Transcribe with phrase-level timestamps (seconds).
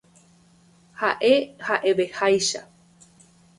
[1.01, 1.29] Ha'e
[1.67, 2.67] ha'eveháicha.